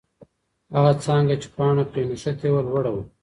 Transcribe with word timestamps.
هغه 0.75 0.93
څانګه 1.05 1.35
چې 1.41 1.47
پاڼه 1.55 1.83
پرې 1.91 2.01
نښتې 2.09 2.49
وه، 2.51 2.61
لوړه 2.67 2.91
وه. 2.93 3.03